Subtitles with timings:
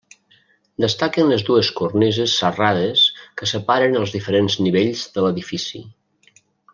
[0.85, 3.03] Destaquen les dues cornises serrades
[3.41, 5.83] que separen els diferents nivells de l'edifici.